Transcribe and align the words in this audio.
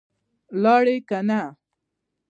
لاړې 0.61 0.95
که 1.09 1.19
نه؟ 1.29 1.41